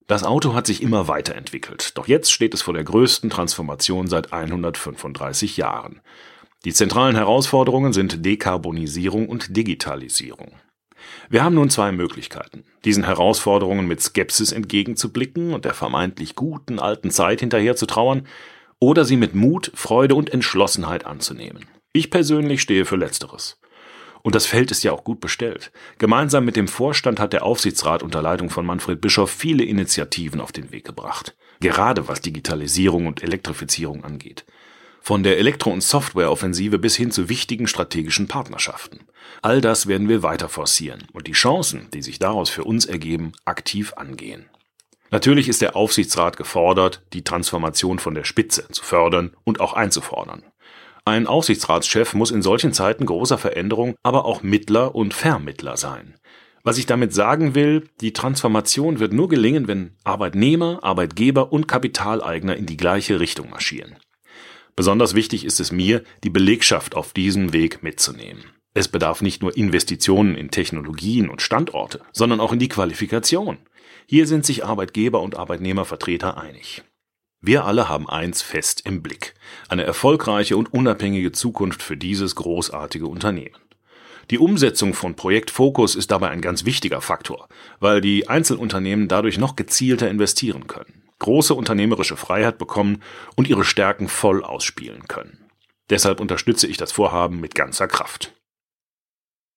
Das 0.07 0.25
Auto 0.25 0.55
hat 0.55 0.67
sich 0.67 0.83
immer 0.83 1.09
weiterentwickelt, 1.09 1.97
doch 1.97 2.09
jetzt 2.09 2.33
steht 2.33 2.53
es 2.53 2.63
vor 2.63 2.75
der 2.75 2.85
größten 2.85 3.31
Transformation 3.31 4.09
seit 4.09 4.33
135 4.33 5.57
Jahren. 5.57 6.01
Die 6.67 6.75
zentralen 6.75 7.17
Herausforderungen 7.17 7.95
sind 7.95 8.25
Dekarbonisierung 8.25 9.31
und 9.31 9.57
Digitalisierung. 9.57 10.53
Wir 11.31 11.43
haben 11.43 11.55
nun 11.55 11.71
zwei 11.71 11.91
Möglichkeiten, 11.91 12.65
diesen 12.85 13.05
Herausforderungen 13.05 13.87
mit 13.89 14.03
Skepsis 14.03 14.53
entgegenzublicken 14.53 15.55
und 15.55 15.65
der 15.65 15.73
vermeintlich 15.73 16.35
guten 16.35 16.79
alten 16.79 17.11
Zeit 17.11 17.41
hinterher 17.41 17.77
zu 17.77 17.87
trauern, 17.87 18.27
oder 18.79 19.07
sie 19.07 19.17
mit 19.17 19.35
Mut, 19.35 19.73
Freude 19.75 20.15
und 20.15 20.33
Entschlossenheit 20.33 21.07
anzunehmen. 21.07 21.67
Ich 21.93 22.11
persönlich 22.11 22.61
stehe 22.61 22.85
für 22.85 22.97
Letzteres. 22.97 23.59
Und 24.23 24.35
das 24.35 24.45
Feld 24.45 24.71
ist 24.71 24.83
ja 24.83 24.93
auch 24.93 25.05
gut 25.05 25.21
bestellt. 25.21 25.73
Gemeinsam 25.97 26.45
mit 26.45 26.57
dem 26.57 26.69
Vorstand 26.69 27.21
hat 27.21 27.33
der 27.33 27.43
Aufsichtsrat 27.43 28.03
unter 28.03 28.21
Leitung 28.21 28.51
von 28.51 28.67
Manfred 28.67 29.01
Bischoff 29.01 29.31
viele 29.31 29.65
Initiativen 29.65 30.43
auf 30.43 30.53
den 30.53 30.73
Weg 30.73 30.85
gebracht. 30.85 31.37
Gerade 31.61 32.07
was 32.07 32.21
Digitalisierung 32.21 33.07
und 33.07 33.23
Elektrifizierung 33.23 34.05
angeht. 34.05 34.45
Von 35.01 35.23
der 35.23 35.39
Elektro- 35.39 35.73
und 35.73 35.83
Softwareoffensive 35.83 36.79
bis 36.79 36.95
hin 36.95 37.11
zu 37.11 37.29
wichtigen 37.29 37.67
strategischen 37.67 38.29
Partnerschaften. 38.29 39.01
All 39.43 39.61
das 39.61 39.87
werden 39.87 40.09
wir 40.09 40.23
weiter 40.23 40.49
forcieren 40.49 41.07
und 41.13 41.27
die 41.27 41.33
Chancen, 41.33 41.89
die 41.93 42.03
sich 42.03 42.19
daraus 42.19 42.51
für 42.51 42.65
uns 42.65 42.85
ergeben, 42.85 43.33
aktiv 43.45 43.95
angehen. 43.97 44.49
Natürlich 45.11 45.49
ist 45.49 45.63
der 45.63 45.75
Aufsichtsrat 45.75 46.37
gefordert, 46.37 47.03
die 47.13 47.25
Transformation 47.25 47.99
von 47.99 48.15
der 48.15 48.25
Spitze 48.25 48.69
zu 48.69 48.85
fördern 48.85 49.33
und 49.43 49.61
auch 49.61 49.73
einzufordern. 49.73 50.45
Ein 51.05 51.27
Aufsichtsratschef 51.27 52.15
muss 52.15 52.31
in 52.31 52.43
solchen 52.43 52.73
Zeiten 52.73 53.07
großer 53.07 53.39
Veränderung 53.39 53.97
aber 54.03 54.25
auch 54.25 54.43
Mittler 54.43 54.95
und 54.95 55.15
Vermittler 55.15 55.77
sein. 55.77 56.15
Was 56.63 56.77
ich 56.77 56.85
damit 56.85 57.15
sagen 57.15 57.55
will, 57.55 57.89
die 58.03 58.13
Transformation 58.13 59.01
wird 59.01 59.15
nur 59.15 59.29
gelingen, 59.29 59.67
wenn 59.67 59.97
Arbeitnehmer, 60.05 60.81
Arbeitgeber 60.83 61.53
und 61.53 61.67
Kapitaleigner 61.67 62.55
in 62.55 62.67
die 62.67 62.77
gleiche 62.77 63.19
Richtung 63.19 63.49
marschieren. 63.49 63.97
Besonders 64.77 65.15
wichtig 65.15 65.45
ist 65.45 65.61
es 65.61 65.73
mir, 65.73 66.03
die 66.25 66.31
Belegschaft 66.31 66.95
auf 66.95 67.13
diesem 67.13 67.53
Weg 67.53 67.83
mitzunehmen. 67.83 68.45
Es 68.73 68.89
bedarf 68.89 69.21
nicht 69.21 69.43
nur 69.43 69.57
Investitionen 69.57 70.37
in 70.37 70.51
Technologien 70.51 71.29
und 71.29 71.43
Standorte, 71.43 72.01
sondern 72.13 72.41
auch 72.41 72.53
in 72.53 72.59
die 72.59 72.69
Qualifikation. 72.69 73.59
Hier 74.07 74.27
sind 74.27 74.47
sich 74.47 74.65
Arbeitgeber 74.65 75.21
und 75.23 75.37
Arbeitnehmervertreter 75.37 76.39
einig. 76.39 76.83
Wir 77.43 77.65
alle 77.65 77.89
haben 77.89 78.09
eins 78.09 78.43
fest 78.43 78.83
im 78.85 79.03
Blick. 79.03 79.35
Eine 79.69 79.85
erfolgreiche 79.85 80.57
und 80.57 80.73
unabhängige 80.75 81.33
Zukunft 81.33 81.83
für 81.83 81.97
dieses 81.97 82.37
großartige 82.37 83.07
Unternehmen. 83.07 83.57
Die 84.31 84.39
Umsetzung 84.39 84.95
von 84.95 85.17
Projekt 85.17 85.51
Focus 85.51 85.97
ist 85.97 86.11
dabei 86.11 86.29
ein 86.29 86.43
ganz 86.43 86.65
wichtiger 86.65 87.01
Faktor, 87.01 87.49
weil 87.81 88.01
die 88.01 88.29
Einzelunternehmen 88.29 89.09
dadurch 89.09 89.39
noch 89.39 89.57
gezielter 89.57 90.09
investieren 90.09 90.69
können, 90.69 91.00
große 91.21 91.55
unternehmerische 91.55 92.17
Freiheit 92.17 92.59
bekommen 92.59 93.03
und 93.37 93.49
ihre 93.49 93.65
Stärken 93.65 94.09
voll 94.09 94.43
ausspielen 94.43 95.07
können. 95.07 95.47
Deshalb 95.89 96.21
unterstütze 96.21 96.67
ich 96.67 96.77
das 96.77 96.93
Vorhaben 96.93 97.41
mit 97.41 97.55
ganzer 97.55 97.89
Kraft. 97.89 98.33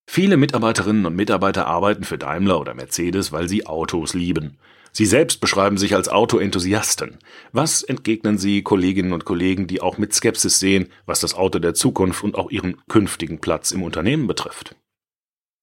Viele 0.08 0.38
Mitarbeiterinnen 0.38 1.06
und 1.06 1.16
Mitarbeiter 1.16 1.66
arbeiten 1.68 2.04
für 2.04 2.18
Daimler 2.18 2.60
oder 2.60 2.74
Mercedes, 2.74 3.32
weil 3.32 3.48
sie 3.48 3.66
Autos 3.66 4.14
lieben. 4.14 4.58
Sie 4.92 5.06
selbst 5.08 5.42
beschreiben 5.42 5.78
sich 5.78 5.96
als 5.96 6.08
Autoenthusiasten. 6.08 7.18
Was 7.52 7.82
entgegnen 7.82 8.38
Sie 8.38 8.62
Kolleginnen 8.62 9.14
und 9.14 9.26
Kollegen, 9.26 9.66
die 9.66 9.82
auch 9.82 9.98
mit 9.98 10.14
Skepsis 10.14 10.60
sehen, 10.60 10.90
was 11.08 11.20
das 11.20 11.34
Auto 11.34 11.58
der 11.58 11.74
Zukunft 11.74 12.24
und 12.24 12.36
auch 12.36 12.52
ihren 12.52 12.78
künftigen 12.88 13.40
Platz 13.40 13.72
im 13.72 13.82
Unternehmen 13.82 14.28
betrifft? 14.28 14.76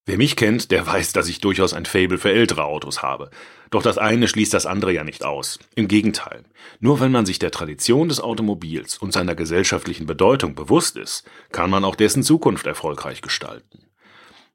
Wer 0.06 0.16
mich 0.16 0.34
kennt, 0.34 0.70
der 0.70 0.86
weiß, 0.86 1.12
dass 1.12 1.28
ich 1.28 1.40
durchaus 1.40 1.74
ein 1.74 1.84
Faible 1.84 2.18
für 2.18 2.32
ältere 2.32 2.64
Autos 2.64 3.02
habe. 3.02 3.30
Doch 3.70 3.82
das 3.82 3.98
eine 3.98 4.26
schließt 4.26 4.52
das 4.52 4.66
andere 4.66 4.92
ja 4.92 5.04
nicht 5.04 5.24
aus. 5.24 5.58
Im 5.74 5.88
Gegenteil. 5.88 6.44
Nur 6.80 7.00
wenn 7.00 7.12
man 7.12 7.26
sich 7.26 7.38
der 7.38 7.50
Tradition 7.50 8.08
des 8.08 8.20
Automobils 8.20 8.98
und 8.98 9.12
seiner 9.12 9.34
gesellschaftlichen 9.34 10.06
Bedeutung 10.06 10.54
bewusst 10.54 10.96
ist, 10.96 11.24
kann 11.52 11.70
man 11.70 11.84
auch 11.84 11.94
dessen 11.94 12.22
Zukunft 12.22 12.66
erfolgreich 12.66 13.22
gestalten. 13.22 13.86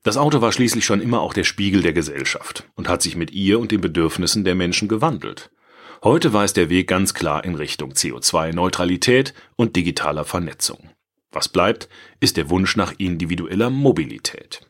Das 0.03 0.17
Auto 0.17 0.41
war 0.41 0.51
schließlich 0.51 0.85
schon 0.85 1.01
immer 1.01 1.21
auch 1.21 1.33
der 1.33 1.45
Spiegel 1.45 1.81
der 1.81 1.93
Gesellschaft 1.93 2.67
und 2.75 2.89
hat 2.89 3.01
sich 3.01 3.15
mit 3.15 3.31
ihr 3.31 3.59
und 3.59 3.71
den 3.71 3.81
Bedürfnissen 3.81 4.43
der 4.43 4.55
Menschen 4.55 4.87
gewandelt. 4.87 5.51
Heute 6.03 6.33
weist 6.33 6.57
der 6.57 6.69
Weg 6.69 6.87
ganz 6.87 7.13
klar 7.13 7.43
in 7.43 7.55
Richtung 7.55 7.93
CO2-Neutralität 7.93 9.33
und 9.55 9.75
digitaler 9.75 10.25
Vernetzung. 10.25 10.91
Was 11.31 11.49
bleibt, 11.49 11.89
ist 12.19 12.37
der 12.37 12.49
Wunsch 12.49 12.75
nach 12.75 12.93
individueller 12.99 13.69
Mobilität. 13.69 14.61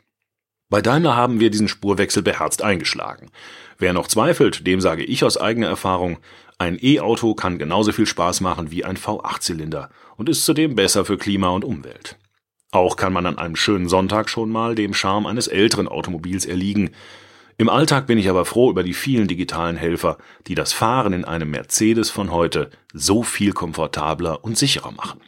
Bei 0.68 0.82
Daimler 0.82 1.14
haben 1.14 1.38
wir 1.38 1.50
diesen 1.50 1.68
Spurwechsel 1.68 2.24
beherzt 2.24 2.62
eingeschlagen. 2.62 3.30
Wer 3.78 3.92
noch 3.92 4.08
zweifelt, 4.08 4.66
dem 4.66 4.80
sage 4.80 5.04
ich 5.04 5.22
aus 5.22 5.36
eigener 5.36 5.68
Erfahrung, 5.68 6.18
ein 6.58 6.78
E-Auto 6.80 7.34
kann 7.34 7.58
genauso 7.58 7.92
viel 7.92 8.06
Spaß 8.06 8.40
machen 8.40 8.70
wie 8.70 8.84
ein 8.84 8.96
V8-Zylinder 8.96 9.90
und 10.16 10.28
ist 10.28 10.44
zudem 10.44 10.74
besser 10.74 11.04
für 11.04 11.18
Klima 11.18 11.50
und 11.50 11.64
Umwelt. 11.64 12.16
Auch 12.72 12.96
kann 12.96 13.12
man 13.12 13.26
an 13.26 13.38
einem 13.38 13.54
schönen 13.54 13.88
Sonntag 13.88 14.28
schon 14.28 14.50
mal 14.50 14.74
dem 14.74 14.92
Charme 14.92 15.26
eines 15.26 15.46
älteren 15.46 15.86
Automobils 15.86 16.46
erliegen. 16.46 16.90
Im 17.58 17.68
Alltag 17.68 18.06
bin 18.06 18.18
ich 18.18 18.28
aber 18.28 18.44
froh 18.44 18.70
über 18.70 18.82
die 18.82 18.94
vielen 18.94 19.28
digitalen 19.28 19.76
Helfer, 19.76 20.18
die 20.46 20.56
das 20.56 20.72
Fahren 20.72 21.12
in 21.12 21.24
einem 21.24 21.50
Mercedes 21.50 22.10
von 22.10 22.32
heute 22.32 22.70
so 22.92 23.22
viel 23.22 23.52
komfortabler 23.52 24.42
und 24.42 24.58
sicherer 24.58 24.90
machen. 24.90 25.20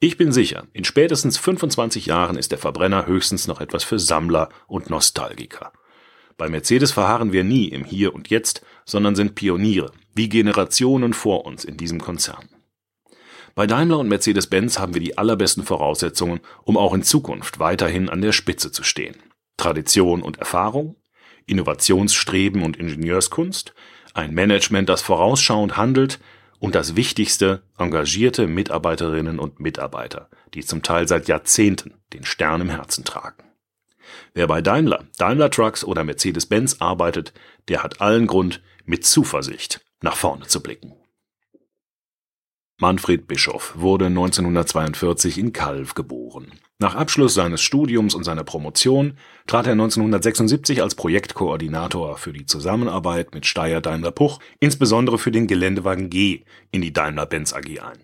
Ich 0.00 0.16
bin 0.16 0.32
sicher, 0.32 0.66
in 0.72 0.84
spätestens 0.84 1.38
25 1.38 2.06
Jahren 2.06 2.36
ist 2.36 2.52
der 2.52 2.58
Verbrenner 2.58 3.06
höchstens 3.06 3.46
noch 3.46 3.60
etwas 3.60 3.84
für 3.84 3.98
Sammler 3.98 4.48
und 4.66 4.90
Nostalgiker. 4.90 5.72
Bei 6.36 6.48
Mercedes 6.48 6.92
verharren 6.92 7.32
wir 7.32 7.44
nie 7.44 7.68
im 7.68 7.84
Hier 7.84 8.14
und 8.14 8.28
Jetzt, 8.28 8.62
sondern 8.84 9.14
sind 9.14 9.34
Pioniere, 9.34 9.92
wie 10.14 10.28
Generationen 10.28 11.12
vor 11.12 11.44
uns 11.44 11.64
in 11.64 11.76
diesem 11.76 12.00
Konzern. 12.00 12.48
Bei 13.54 13.66
Daimler 13.66 13.98
und 13.98 14.08
Mercedes-Benz 14.08 14.78
haben 14.78 14.94
wir 14.94 15.00
die 15.00 15.18
allerbesten 15.18 15.62
Voraussetzungen, 15.62 16.40
um 16.64 16.76
auch 16.76 16.94
in 16.94 17.02
Zukunft 17.02 17.58
weiterhin 17.58 18.08
an 18.08 18.22
der 18.22 18.32
Spitze 18.32 18.72
zu 18.72 18.82
stehen. 18.82 19.16
Tradition 19.58 20.22
und 20.22 20.38
Erfahrung, 20.38 20.96
Innovationsstreben 21.46 22.62
und 22.62 22.76
Ingenieurskunst, 22.76 23.74
ein 24.14 24.34
Management, 24.34 24.88
das 24.88 25.02
vorausschauend 25.02 25.76
handelt 25.76 26.18
und 26.62 26.76
das 26.76 26.94
Wichtigste, 26.94 27.64
engagierte 27.76 28.46
Mitarbeiterinnen 28.46 29.40
und 29.40 29.58
Mitarbeiter, 29.58 30.30
die 30.54 30.64
zum 30.64 30.84
Teil 30.84 31.08
seit 31.08 31.26
Jahrzehnten 31.26 31.94
den 32.12 32.24
Stern 32.24 32.60
im 32.60 32.70
Herzen 32.70 33.04
tragen. 33.04 33.42
Wer 34.32 34.46
bei 34.46 34.62
Daimler, 34.62 35.08
Daimler 35.18 35.50
Trucks 35.50 35.82
oder 35.82 36.04
Mercedes-Benz 36.04 36.76
arbeitet, 36.78 37.32
der 37.66 37.82
hat 37.82 38.00
allen 38.00 38.28
Grund, 38.28 38.62
mit 38.84 39.04
Zuversicht 39.04 39.84
nach 40.02 40.14
vorne 40.14 40.46
zu 40.46 40.62
blicken. 40.62 40.92
Manfred 42.78 43.26
Bischoff 43.26 43.72
wurde 43.76 44.06
1942 44.06 45.38
in 45.38 45.52
Calw 45.52 45.94
geboren. 45.96 46.52
Nach 46.82 46.96
Abschluss 46.96 47.34
seines 47.34 47.62
Studiums 47.62 48.12
und 48.12 48.24
seiner 48.24 48.42
Promotion 48.42 49.16
trat 49.46 49.66
er 49.66 49.72
1976 49.72 50.82
als 50.82 50.96
Projektkoordinator 50.96 52.18
für 52.18 52.32
die 52.32 52.44
Zusammenarbeit 52.44 53.32
mit 53.32 53.46
Steyr 53.46 53.80
Daimler 53.80 54.10
Puch, 54.10 54.40
insbesondere 54.58 55.16
für 55.16 55.30
den 55.30 55.46
Geländewagen 55.46 56.10
G, 56.10 56.42
in 56.72 56.82
die 56.82 56.92
Daimler-Benz 56.92 57.52
AG 57.52 57.78
ein. 57.78 58.02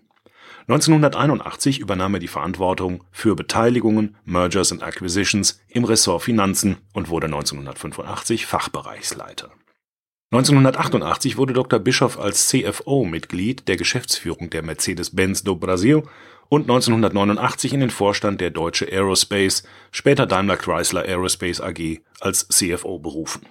1981 0.69 1.79
übernahm 1.79 2.13
er 2.13 2.19
die 2.21 2.29
Verantwortung 2.29 3.03
für 3.11 3.35
Beteiligungen, 3.35 4.15
Mergers 4.23 4.71
and 4.71 4.81
Acquisitions 4.81 5.59
im 5.67 5.83
Ressort 5.83 6.23
Finanzen 6.23 6.77
und 6.93 7.09
wurde 7.09 7.25
1985 7.25 8.45
Fachbereichsleiter 8.45 9.51
1988 10.31 11.37
wurde 11.37 11.53
Dr. 11.53 11.79
Bischoff 11.79 12.19
als 12.19 12.47
CFO 12.47 13.03
Mitglied 13.03 13.67
der 13.67 13.77
Geschäftsführung 13.77 14.51
der 14.51 14.61
Mercedes-Benz 14.61 15.43
do 15.43 15.55
Brasil 15.55 16.03
und 16.49 16.63
1989 16.63 17.73
in 17.73 17.79
den 17.79 17.89
Vorstand 17.89 18.41
der 18.41 18.49
Deutsche 18.49 18.85
Aerospace, 18.91 19.63
später 19.91 20.25
Daimler 20.25 20.57
Chrysler 20.57 21.03
Aerospace 21.03 21.61
AG, 21.61 21.99
als 22.19 22.47
CFO 22.49 22.99
berufen. 22.99 23.45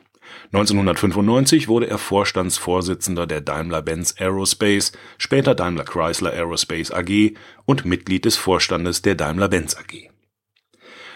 1995 0.52 1.68
wurde 1.68 1.88
er 1.88 1.96
Vorstandsvorsitzender 1.96 3.26
der 3.26 3.40
Daimler-Benz 3.40 4.16
Aerospace, 4.18 4.92
später 5.16 5.54
Daimler 5.54 5.84
Chrysler 5.84 6.32
Aerospace 6.32 6.90
AG 6.90 7.34
und 7.64 7.86
Mitglied 7.86 8.24
des 8.24 8.36
Vorstandes 8.36 9.00
der 9.00 9.14
Daimler-Benz 9.14 9.76
AG 9.76 10.10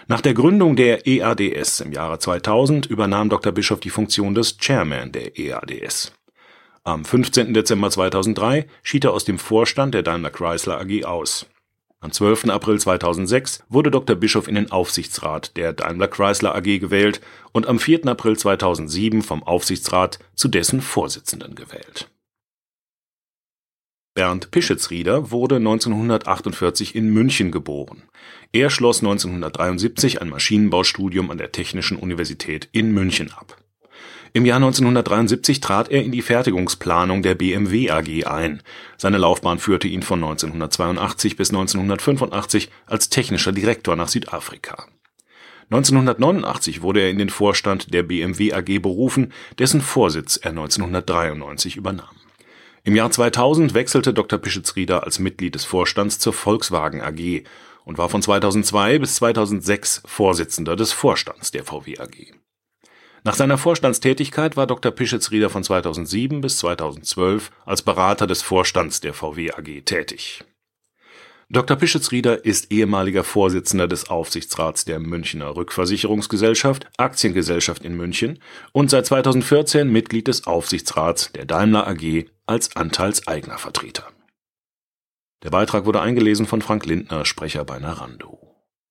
nach 0.09 0.21
der 0.21 0.35
Gründung 0.35 0.77
der 0.77 1.07
EADS 1.07 1.81
im 1.81 1.93
Jahre 1.93 2.19
2000 2.19 2.87
übernahm 2.87 3.29
Dr. 3.29 3.53
Bischof 3.53 3.81
die 3.81 3.91
Funktion 3.91 4.35
des 4.35 4.59
Chairman 4.59 5.13
der 5.13 5.39
EADS. 5.39 6.13
Am 6.85 7.05
15. 7.05 7.55
Dezember 7.55 7.91
2003 7.91 8.67
schied 8.83 9.05
er 9.05 9.13
aus 9.13 9.25
dem 9.25 9.39
Vorstand 9.39 9.95
der 9.95 10.03
Daimler 10.03 10.31
Chrysler 10.31 10.81
AG 10.81 11.05
aus. 11.05 11.47
Am 12.03 12.11
12. 12.11 12.49
April 12.49 12.81
2006 12.81 13.63
wurde 13.69 13.93
Dr. 13.93 14.17
Bischof 14.17 14.49
in 14.49 14.57
den 14.57 14.73
Aufsichtsrat 14.73 15.57
der 15.57 15.73
Daimler 15.73 16.09
Chrysler 16.09 16.53
AG 16.53 16.81
gewählt 16.81 17.21
und 17.53 17.69
am 17.69 17.79
4. 17.79 18.07
April 18.09 18.37
2007 18.37 19.23
vom 19.23 19.45
Aufsichtsrat 19.45 20.19
zu 20.35 20.49
dessen 20.49 20.81
Vorsitzenden 20.81 21.55
gewählt 21.55 22.11
Bernd 24.15 24.51
Pischetsrieder 24.51 25.31
wurde 25.31 25.57
1948 25.57 26.97
in 26.97 27.09
München 27.09 27.53
geboren. 27.53 28.03
Er 28.53 28.69
schloss 28.69 28.99
1973 28.99 30.21
ein 30.21 30.29
Maschinenbaustudium 30.29 31.31
an 31.31 31.39
der 31.39 31.53
Technischen 31.53 31.97
Universität 31.97 32.69
in 32.73 32.93
München 32.93 33.31
ab. 33.31 33.62
Im 34.35 34.47
Jahr 34.47 34.57
1973 34.57 35.61
trat 35.61 35.91
er 35.91 36.03
in 36.03 36.11
die 36.11 36.23
Fertigungsplanung 36.23 37.23
der 37.23 37.35
BMW 37.35 37.91
AG 37.91 38.27
ein. 38.27 38.63
Seine 38.97 39.19
Laufbahn 39.19 39.59
führte 39.59 39.89
ihn 39.89 40.03
von 40.03 40.25
1982 40.25 41.37
bis 41.37 41.51
1985 41.51 42.71
als 42.87 43.11
technischer 43.11 43.53
Direktor 43.53 43.95
nach 43.95 44.09
Südafrika. 44.09 44.87
1989 45.65 46.81
wurde 46.81 47.01
er 47.01 47.11
in 47.11 47.19
den 47.19 47.29
Vorstand 47.29 47.93
der 47.93 48.03
BMW 48.03 48.55
AG 48.55 48.79
berufen, 48.81 49.35
dessen 49.59 49.83
Vorsitz 49.83 50.37
er 50.37 50.51
1993 50.51 51.77
übernahm 51.77 52.17
Im 52.85 52.97
Jahr 52.97 53.11
2000 53.11 53.75
wechselte 53.75 54.15
Dr. 54.15 54.39
Pischitz-Rieder 54.39 55.05
als 55.05 55.19
Mitglied 55.19 55.55
des 55.55 55.67
Vorstands 55.67 56.19
zur 56.19 56.33
Volkswagen 56.33 57.03
AG 57.03 57.45
und 57.85 57.99
war 57.99 58.09
von 58.09 58.23
2002 58.23 58.99
bis 58.99 59.17
2006 59.17 60.03
Vorsitzender 60.07 60.75
des 60.75 60.93
Vorstands 60.93 61.51
der 61.51 61.65
VW 61.65 61.99
AG. 61.99 62.42
Nach 63.25 63.35
seiner 63.35 63.57
Vorstandstätigkeit 63.57 64.57
war 64.57 64.67
Dr. 64.67 64.91
Pischitz-Rieder 64.91 65.49
von 65.49 65.63
2007 65.63 66.41
bis 66.41 66.59
2012 66.59 67.53
als 67.65 67.83
Berater 67.83 68.27
des 68.27 68.43
Vorstands 68.43 69.01
der 69.01 69.15
VW 69.15 69.53
AG 69.53 69.83
tätig. 69.85 70.45
Dr. 71.49 71.77
Pischitz-Rieder 71.77 72.45
ist 72.45 72.73
ehemaliger 72.73 73.23
Vorsitzender 73.23 73.87
des 73.87 74.09
Aufsichtsrats 74.11 74.87
der 74.87 74.99
Münchner 74.99 75.55
Rückversicherungsgesellschaft, 75.55 76.87
Aktiengesellschaft 76.97 77.85
in 77.85 77.95
München 77.95 78.41
und 78.73 78.91
seit 78.91 79.07
2014 79.07 79.89
Mitglied 79.89 80.27
des 80.27 80.47
Aufsichtsrats 80.47 81.31
der 81.33 81.45
Daimler 81.45 81.87
AG 81.87 82.25
als 82.47 82.75
Anteilseignervertreter. 82.75 84.09
Der 85.45 85.51
Beitrag 85.51 85.85
wurde 85.85 86.01
eingelesen 86.01 86.47
von 86.47 86.63
Frank 86.63 86.87
Lindner, 86.87 87.25
Sprecher 87.25 87.65
bei 87.65 87.79
Narando 87.79 88.52